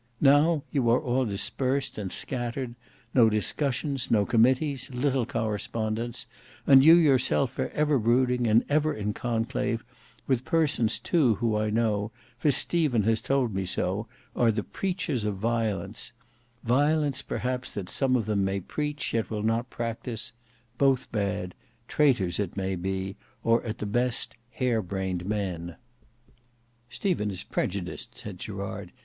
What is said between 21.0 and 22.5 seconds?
bad; traitors